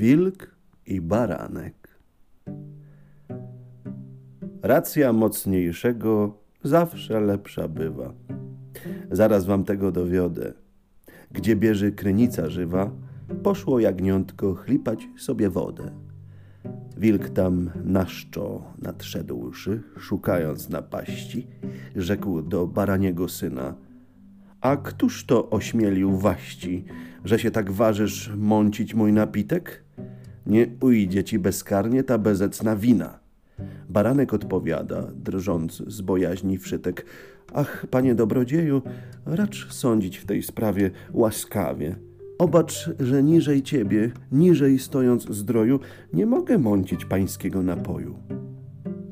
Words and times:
Wilk 0.00 0.56
i 0.86 1.00
baranek. 1.00 1.88
Racja 4.62 5.12
mocniejszego 5.12 6.38
zawsze 6.64 7.20
lepsza 7.20 7.68
bywa. 7.68 8.14
Zaraz 9.10 9.44
wam 9.44 9.64
tego 9.64 9.92
dowiodę. 9.92 10.52
Gdzie 11.32 11.56
bierze 11.56 11.90
krynica 11.90 12.50
żywa, 12.50 12.90
poszło 13.42 13.80
jagniątko 13.80 14.54
chlipać 14.54 15.08
sobie 15.18 15.50
wodę. 15.50 15.90
Wilk 16.96 17.28
tam 17.28 17.70
naszczo 17.84 18.64
nadszedłszy, 18.78 19.82
szukając 19.98 20.68
napaści, 20.68 21.46
rzekł 21.96 22.42
do 22.42 22.66
baraniego 22.66 23.28
syna– 23.28 23.74
a 24.60 24.76
któż 24.76 25.24
to 25.26 25.50
ośmielił 25.50 26.18
waści, 26.18 26.84
że 27.24 27.38
się 27.38 27.50
tak 27.50 27.72
ważysz 27.72 28.32
mącić 28.36 28.94
mój 28.94 29.12
napitek? 29.12 29.84
Nie 30.46 30.66
ujdzie 30.80 31.24
ci 31.24 31.38
bezkarnie 31.38 32.04
ta 32.04 32.18
bezecna 32.18 32.76
wina. 32.76 33.18
Baranek 33.88 34.34
odpowiada, 34.34 35.02
drżąc 35.14 35.82
z 35.86 36.00
bojaźni 36.00 36.58
wszytek. 36.58 37.06
Ach, 37.54 37.86
panie 37.90 38.14
dobrodzieju, 38.14 38.82
racz 39.26 39.72
sądzić 39.72 40.18
w 40.18 40.26
tej 40.26 40.42
sprawie 40.42 40.90
łaskawie. 41.12 41.96
Obacz, 42.38 42.90
że 43.00 43.22
niżej 43.22 43.62
ciebie, 43.62 44.10
niżej 44.32 44.78
stojąc 44.78 45.30
zdroju, 45.30 45.80
nie 46.12 46.26
mogę 46.26 46.58
mącić 46.58 47.04
pańskiego 47.04 47.62
napoju. 47.62 48.18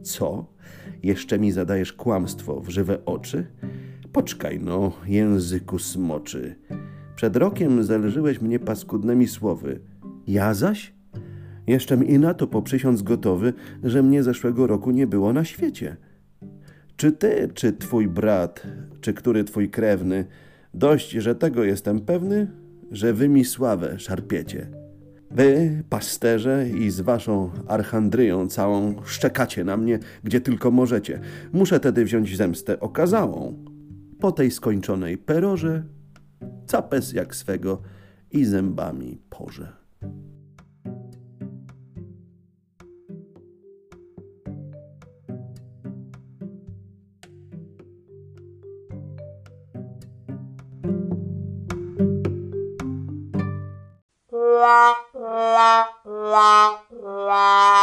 Co? 0.03 0.47
Jeszcze 1.03 1.39
mi 1.39 1.53
zadajesz 1.53 1.93
kłamstwo 1.93 2.61
w 2.61 2.69
żywe 2.69 3.05
oczy? 3.05 3.47
Poczkaj 4.13 4.61
no, 4.61 4.93
języku 5.07 5.79
smoczy. 5.79 6.55
Przed 7.17 7.37
rokiem 7.37 7.85
zelżyłeś 7.85 8.41
mnie 8.41 8.59
paskudnymi 8.59 9.29
słowy. 9.29 9.81
Ja 10.27 10.55
zaś? 10.55 10.95
Jeszczem 11.67 12.05
i 12.05 12.19
na 12.19 12.35
to 12.35 12.47
poprzysiąc 12.47 13.03
gotowy, 13.03 13.53
że 13.85 14.03
mnie 14.03 14.23
zeszłego 14.23 14.67
roku 14.67 14.91
nie 14.91 15.07
było 15.07 15.33
na 15.33 15.45
świecie. 15.45 15.97
Czy 16.97 17.13
ty, 17.13 17.49
czy 17.55 17.73
twój 17.73 18.09
brat, 18.09 18.63
czy 19.01 19.15
który 19.15 19.45
twój 19.45 19.71
krewny, 19.71 20.25
dość, 20.75 21.11
że 21.11 21.35
tego 21.35 21.65
jestem 21.65 22.01
pewny, 22.01 22.51
że 22.91 23.13
wy 23.13 23.29
mi 23.29 23.45
sławę 23.45 23.99
szarpiecie. 23.99 24.67
Wy, 25.31 25.83
pasterze, 25.89 26.69
i 26.69 26.91
z 26.91 27.01
waszą 27.01 27.51
archandryją 27.67 28.49
całą 28.49 28.95
szczekacie 29.05 29.65
na 29.65 29.77
mnie, 29.77 29.99
gdzie 30.25 30.41
tylko 30.41 30.71
możecie. 30.71 31.21
Muszę 31.53 31.81
tedy 31.81 32.05
wziąć 32.05 32.37
zemstę 32.37 32.81
okazałą. 32.81 33.65
Po 34.21 34.33
tej 34.33 34.51
skończonej 34.51 35.19
perorze 35.19 35.83
capes 36.67 37.13
jak 37.13 37.35
swego 37.35 37.83
i 38.31 38.45
zębami 38.45 39.21
porze. 39.31 39.73
la 54.33 54.95
la 55.15 55.89
la 56.05 56.83
la 57.01 57.78